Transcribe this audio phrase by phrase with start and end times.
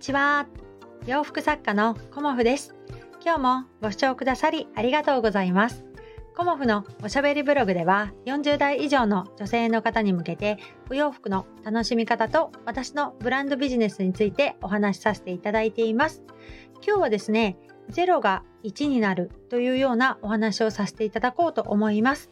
[0.00, 0.46] ちは。
[1.06, 2.74] 洋服作家のコモフです。
[3.22, 5.84] 今日もご視聴くださりありがとうございます。
[6.34, 10.56] コモフのおしゃべりブログでは40代以上の女性の方に向けて
[10.88, 16.22] お洋服の楽しみ方と私のブランドビジネスについてお話しさせていただいています。
[16.76, 17.58] 今日はですね
[17.90, 22.30] 0が1になるというようなお話をさせていただこうと思います。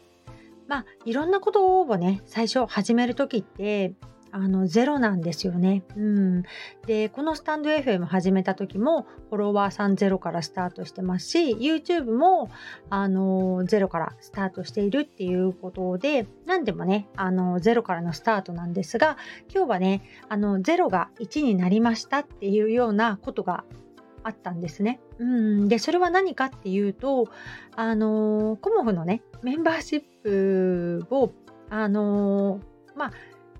[0.67, 3.93] まあいろんなことをね最初始める時って
[4.31, 5.83] あのゼロなんですよね。
[5.95, 6.43] うん、
[6.85, 12.49] でこのスタンド FM 始めた時もフォロワーさんゼロからスタートしてますし YouTube も
[12.89, 19.17] あのゼロからスタートしているっていうことで何でもねあのゼロからのスタートなんですが
[19.53, 23.63] 今日はねあのゼロが1になりましたっていうようなことが
[24.23, 24.99] あったんですね。
[25.17, 27.27] うん、でそれは何かっていうと
[27.75, 31.31] あのコモフのねメンバーシップを
[31.69, 32.61] あの
[32.95, 33.11] まあ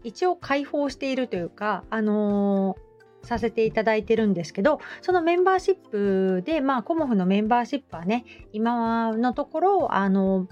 [0.03, 10.47] 一応開放しているというか、あのー、させていただいてるんですけど、そのメンバーシップで、まあ、コモフのメンバーシップはね、今のところ、あのー、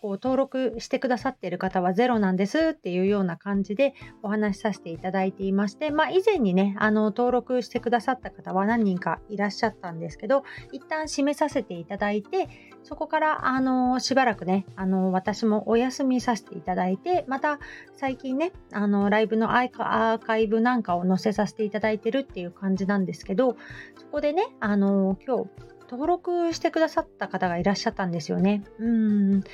[0.00, 12.48] こう登録してくださっている方はゼロなんですっていうような感じでお話しさせていただいていまして、まあ、以前にねあの登録してくださった方は何人かいらっしゃったんですけど一旦締めさせていただいて
[12.84, 17.58] そこからあのしばらくねあの私もお休みさせていただいてまた
[17.96, 23.56] 最近ねあのライブのアーカイブなんかを載せさせていただいてるっていう感じなんですけど
[23.96, 25.50] そこでねあの今日
[25.90, 28.64] 登録してくださった方がいらっしゃったんですよね。
[28.78, 29.44] うん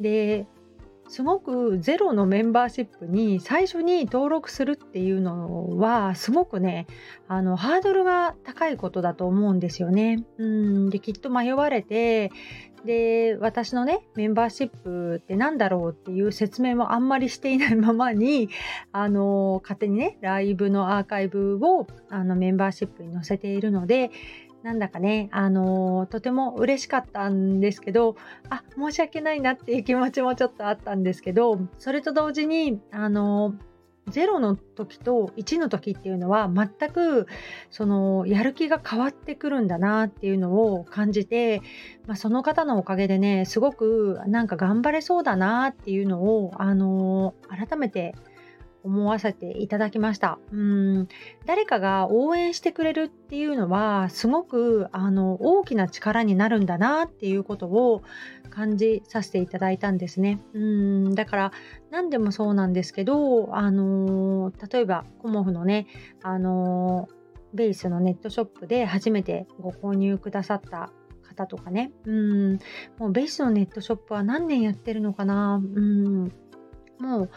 [0.00, 0.46] で、
[1.08, 6.86] すごくゼロのメンバーシップに最初に登録するっていうのはすごくね
[7.28, 10.24] あのハードルが高いことだと思うんですよね。
[10.38, 12.30] うんできっと迷われて
[12.84, 18.50] で私のねメンバーシップって何だろうっていう説明もあんまりしていないままに
[18.92, 24.10] あの勝手にねライブのアーカイブをあのメンバーシップに載せているので
[24.64, 28.16] なんだかね、あのー、とても嬉しかったんですけど、
[28.48, 37.26] あ、申し訳ないなっていう気持ちもちょっとあったんですけど、それと同時に、あのー、0の時と1の時っていうのは全く
[37.70, 41.62] そのやる気が変わってくるんだなっていうのを感じて、
[42.06, 48.14] まあ、その方のおかげでねすごくなんか頑張れそうだなっていうのをあの改めて
[48.84, 50.38] 思わせていただきました。
[50.52, 51.08] うん。
[51.46, 58.02] 誰かが応援してくれるっていうのはすごくあの大きな力になるんだなっていうことを
[58.50, 60.38] 感じさせていただいたんですね。
[60.52, 61.14] うん。
[61.14, 61.52] だから
[61.90, 65.86] 何でもそうなんですけどあの例えばコモフのね
[66.22, 67.08] あの
[67.54, 70.90] ベースのネットショップで初めてご購入くださった
[71.22, 71.90] 方とかね。
[72.04, 72.58] うん。
[72.98, 75.56] もうベースのネットショップは何年やってるのかな。
[75.56, 76.32] うん。
[76.98, 77.30] もう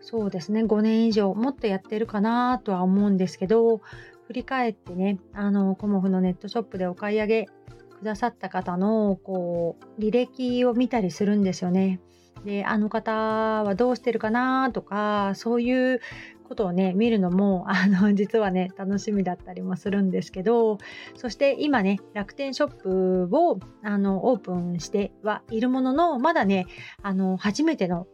[0.00, 3.80] そうですね、5年以上、もっとやってるかなとは思うんですけど、
[4.26, 12.00] 振り返ってね、あの、コモフのネットショップでお買い上げくださった方の、こう、履歴を見たりするんですよね。
[12.44, 16.00] で、あの方はどうしてるかなとか、そういう
[16.48, 20.78] ことをね、見るのも、あの、実はね、楽しみだったりもするんですけど、
[21.16, 26.66] そして今ね、楽天ショップを、あの、オープンしてはいるものの、まだね、
[27.02, 28.06] あの、初めての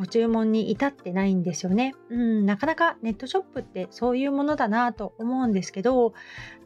[0.00, 1.94] ご注文に至ってないんですよね。
[2.08, 6.14] うん、なかなかネットショップってそういうものだなと思うんですけど、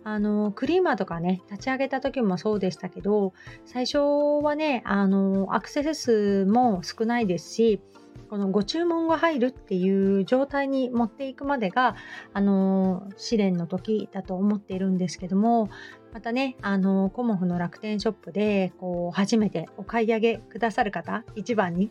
[0.05, 3.33] あの、クリーマーとかね、立ち上げた時もそうでしたけど、
[3.67, 3.99] 最初
[4.41, 7.81] はね、あの、アクセス数も少ないですし、
[8.29, 11.97] このご注文が入るっていう状態に持っていくまでが、
[12.33, 15.69] あの、試練の時だと思っているんですけども、
[16.13, 21.91] またね、あの、コモフの楽天ショップで、こう、初めてお買い上げくださる方、一番に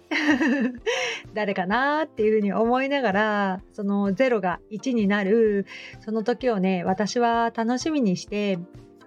[1.33, 5.65] 誰かなっていうふうに思いながら、その0が1になる、
[5.99, 8.59] その時をね、私は楽しみにして、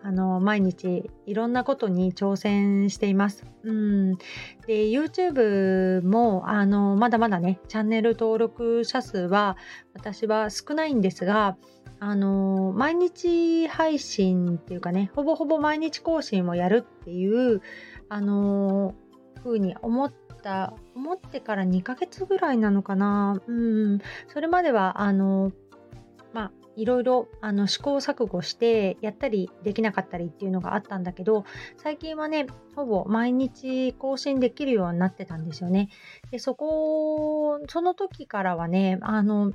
[0.02, 3.44] あの毎日いろんなことに挑戦しています。
[3.64, 4.16] うん、
[4.66, 9.56] で YouTube もあのまだまだねチャンネル登録者数は
[9.94, 11.56] 私は少ないんですが
[11.98, 17.62] あの毎日配信っていうかねほぼほぼ毎日更新をやるっていう
[18.08, 18.94] あの
[19.42, 23.40] 風に思った思ってから2ヶ月ぐらいなのかな。
[23.46, 24.00] うん。
[24.28, 25.52] それまではあの
[26.32, 27.28] まあいろいろ
[27.66, 31.44] 試行錯誤してやったりできなかったりっていうのがあったんだけど
[31.76, 35.88] 最近はねほぼ毎日更新できるようになってたんですよね。
[36.30, 39.52] でそこその時からはねあの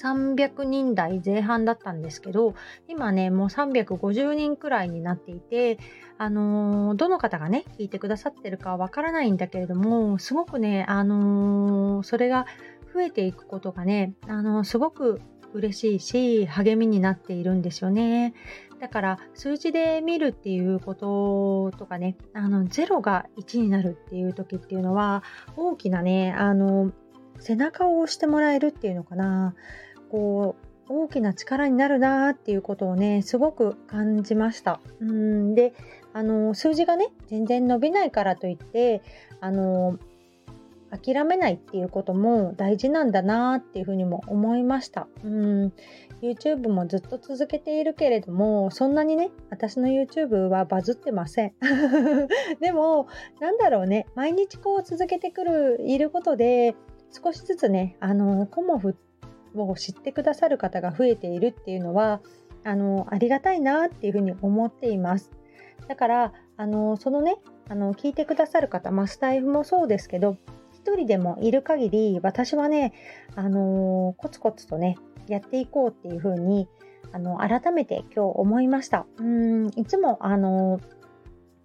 [0.00, 2.54] 300人台前半だったんですけど
[2.88, 5.78] 今ねもう350人くらいになっていて
[6.16, 12.46] あのー、どの方がね聞いてくださってるかわからないんだけれどもすごくねあのー、それが
[12.94, 15.20] 増えていくことがねあのー、すごく
[15.52, 18.34] 嬉しいし励みになっているんですよね。
[18.80, 25.22] だから数字で見るっていうこととかねあの0が1になるっていう時っていうのは
[25.56, 26.90] 大きなねあの
[27.38, 29.54] 背中を押してもらえるっていうのかな
[30.10, 30.56] こ
[30.88, 34.80] う大きな力になるなっていうことをねすごく感じました。
[35.00, 35.74] うんで
[36.12, 39.02] あの数字がね全然伸びないからといって
[39.40, 39.98] あの
[40.90, 45.06] 諦めないっていうことも大事なんだなっていうふうにも思いました。
[45.24, 45.72] うん
[46.22, 51.52] YouTube もずっと続けているけれどもそんなにね私の YouTube はバズってません。
[52.60, 53.06] でも
[53.40, 56.74] なんだろうね毎日こう続けてくるいることで
[57.10, 58.96] 少しずつねあのコモフ
[59.54, 62.20] を知ってくださる方が増えているっていうのは
[62.64, 65.30] あのありがたいなっていうふうに思っています。
[65.88, 67.36] だからあのそのね
[67.68, 70.36] あの聞いてくださる方、まあ、スタイフもそうですけど
[70.84, 72.92] 1人でもいる限り私はね、
[73.36, 74.96] あのコツコツとね
[75.28, 76.68] やっていこうっていうふうに
[77.12, 79.06] あの改めて今日思いました。
[79.18, 80.80] うんいつもあの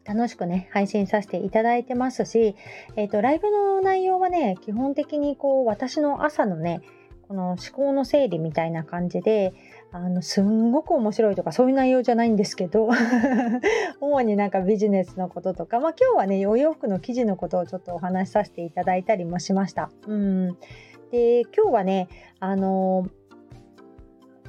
[0.05, 2.55] 楽しくね配信させていただいてますし、
[2.95, 6.81] えーと、ライブの内容はね基本的にこう私の朝のね
[7.27, 9.53] この思考の整理みたいな感じで
[9.95, 12.89] あのすんごく面白いとかそういう内容じゃないんですけど
[14.01, 19.89] 主になんかビジネスのこととか、まあ、今日はねお洋服の生地のことをちょっとお話しさせていただいたりもしました。
[20.05, 20.57] うん
[21.11, 22.09] で今日はね
[22.41, 23.07] あの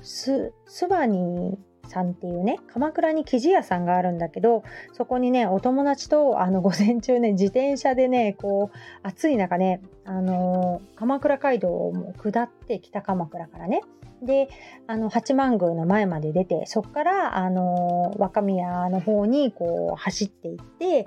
[0.02, 4.62] ススバニさんっていうね鎌倉に生地屋さんがあるんだけど
[4.92, 13.82] そこにねお友達とあの午前中ね自転車でねこう暑い中ね、あのー、鎌倉街道を下って北鎌倉からね
[14.22, 14.48] で
[14.86, 21.06] あの八幡宮の前まで出てそこから、あのー、若宮の方にこう走っていって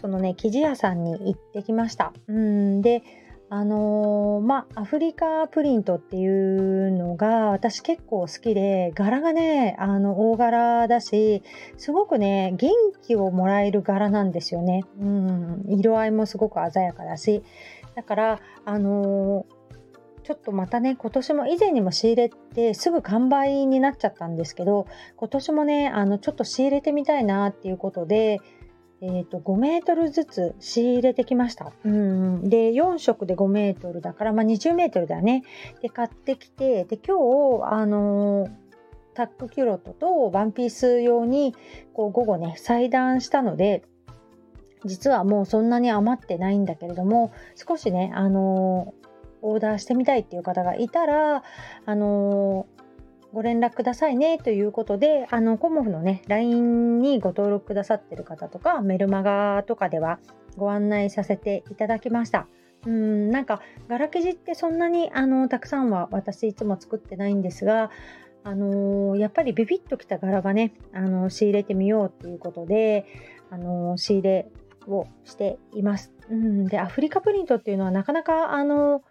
[0.00, 2.12] そのね生地屋さんに行ってきました。
[2.28, 3.02] うんで
[3.48, 11.42] あのー、まあ、アフリカプリントっていうのが私結構好きで、柄がね、あの、大柄だし、
[11.76, 12.72] すごくね、元
[13.06, 14.82] 気をもらえる柄なんですよね。
[15.00, 17.44] うん、色合いもすごく鮮やかだし。
[17.94, 19.56] だから、あのー
[20.26, 28.40] ちょっとまたね、今年も以前にも仕入れてすぐ完売になっちゃったんですけど、今年もね、あの、ちょっと仕入れてみたいなっていうことで、
[29.08, 31.72] えーと、5メートルずつ仕入れてきました。
[31.84, 35.44] うんで4色で5メートルだから、まあ、20メートルだよね。
[35.80, 37.16] で買ってきてで今
[37.60, 38.50] 日あのー、
[39.14, 41.54] タックキュロットとワンピース用に
[41.94, 43.84] こう午後ね裁断したので
[44.84, 49.06] 実はもうそんなに余ってないんだけれども少しねあのー、
[49.42, 51.44] オーダーしてみたいっていう方がいたら
[51.84, 52.85] あのー
[53.36, 60.20] ご連絡くださいねということで、あの、コモフのね、LINE にご登録くださってる方とか、メルマガとかでは
[60.56, 62.46] ご案内させていただきました。
[62.86, 67.90] うん、なんか、柄生地ってそんなに、あの、たくさんは私いつも作ってないんですが、
[68.42, 73.04] あのー、やっぱりビビッときた柄がね、あのー、仕入れてみようということで、
[73.50, 74.48] あのー、仕入れ
[74.88, 76.10] をしています。
[76.30, 79.02] うん、で、アフリカプリントっていうのはなかなか、あの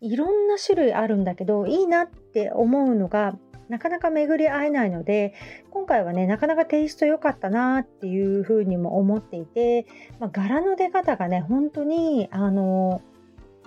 [0.00, 3.36] いろんな種類あるんだけどいいなっって思うのが
[3.68, 5.34] なかなか巡り合えないので
[5.70, 9.86] 今回はねなかなかテイスト良かったなっていうふうにも思っていて、
[10.18, 13.00] まあ、柄の出方がね本当にあの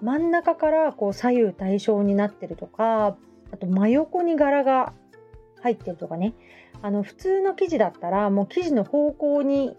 [0.02, 3.16] 真ん中からこう左右対称になってるとか
[3.52, 4.94] あと真横に柄が
[5.62, 6.34] 入ってるとかね。
[6.84, 9.76] あの普通の生地だったらもう生地の方向に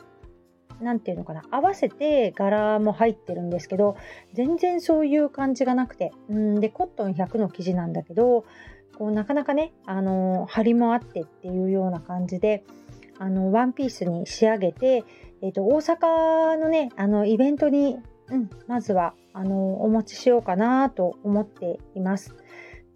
[0.81, 3.97] 何て言うのかな合わせて柄も入ってるんですけど
[4.35, 6.11] 全然そういう感じがなくて。
[6.29, 8.45] うんでコットン100の生地なんだけど
[8.99, 12.65] こうなかなかねあの張りもあってっていうような感じで
[13.19, 15.05] あのワンピースに仕上げて、
[15.43, 17.97] えーと、大阪のねあのイベントに、
[18.29, 22.35] うん、まずはあのお持ちしようかなと思っています。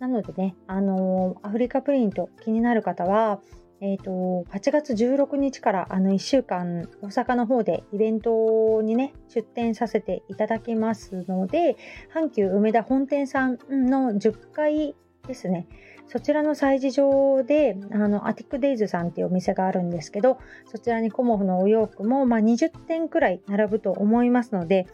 [0.00, 3.40] なのでね、あのアフリカプリント気になる方は、
[3.80, 11.76] えーと、8月16日からあの1週間大阪の方でイベントにね出店させていただきますので
[12.12, 15.66] 阪急梅田本店さんの10階ですね
[16.08, 24.86] そちらの催事場であのアティックデイズさんっていうお店があるんですけどそちらにコモフのお洋服も、まあ、20点くらい並ぶと思いますので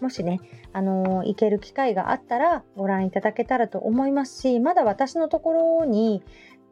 [0.00, 0.40] もしね、
[0.72, 6.22] あのー、行ける機会があったらご覧いただけたらと思いますし、まだ私のところに、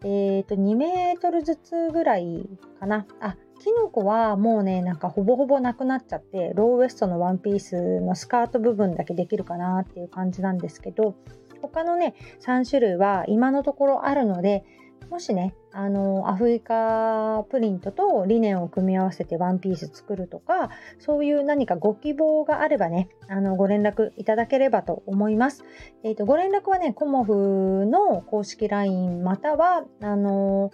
[0.04, 2.49] え、ー、と、2メートルずつぐらい
[2.81, 3.07] かな。
[3.21, 11.14] あ、キノコはもうね、なんかほぼほぼなくなっちゃって、ローウエストのワンピースのスカート部分だけできるかなっていう感じなんですけど、
[11.62, 14.64] 他のね、3種類は今のところあるので、
[15.11, 25.64] もしね、あの、アフリカプリントとリネンを組み合わせてワンピース作るとか、そういう何かご希望があればね、あの、ご連絡いただければと思います。
[26.02, 30.71] え、ー、と、ご連絡はね、コモフの公式 LINE または、あの、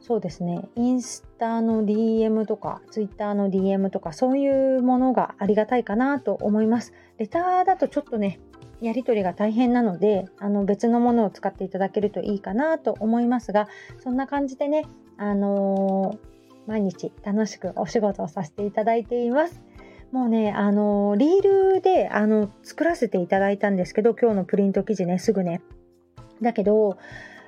[0.00, 6.92] そうですね、インスタの DM とか、ツイッターの DM とか、そういうものがありがたいかなと思います。
[7.18, 8.38] レターだとちょっとね、
[8.80, 13.68] やり取りが大変なのであの別のものを使っていただけるといいかなと思いますが
[14.02, 14.84] そんな感じでね、
[15.16, 19.62] あのー、毎日楽しくお仕事をさせていただいています。
[20.12, 25.62] もうね、あのー、リールであの作らせていただいたんですけど今日のプリント記事ねすぐね。
[26.40, 26.98] だけど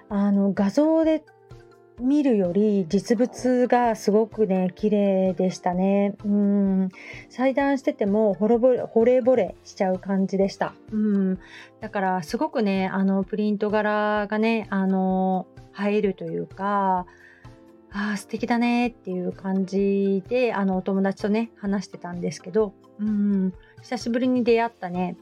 [0.08, 1.23] あの画像で
[2.00, 6.14] 見るより実物がすごくね綺麗でしたね。
[6.24, 6.88] うん。
[7.28, 10.74] 裁断しててもほれぼれ惚れ惚れしちゃう感じでした。
[10.92, 11.38] うん。
[11.80, 15.46] だからすごくねあのプリント柄がねあの
[15.78, 17.06] 映えるというか
[17.90, 23.52] あ素敵だねっていう感じであのお友達とね話してたんですけどうん。
[23.82, 25.16] 久しぶりに出会ったね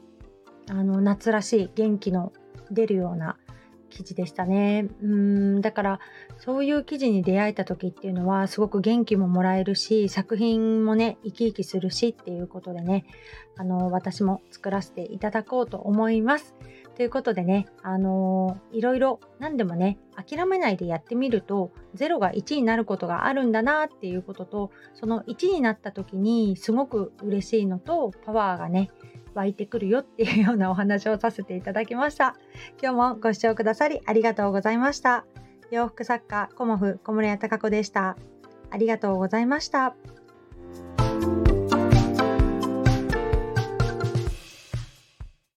[0.69, 2.33] あの夏らしい元気の
[2.71, 3.37] 出るような
[3.97, 4.87] 記事でしたね。
[5.01, 5.99] うんだから
[6.37, 13.05] そういう記事に出会えた時っていうのはすごく元気ももらえるし作品もね生き生きするしっていうことでね
[13.57, 16.55] あの私も作らせていただこうと思います。
[16.95, 28.89] ということでね、あのー、いろいろ何でもね諦めないでやってみると0が1になることがあるんだなっていうこととその1になった時にすごく嬉しいのとパワーがね
[29.37, 32.35] 湧いてくるよっていうようなお話をさせていただきました。
[32.81, 35.25] 今日もご視聴くださりありがとうございました。
[35.69, 38.17] 洋服作家、コモフ小森屋隆子でした。
[38.71, 39.95] ありがとうございました。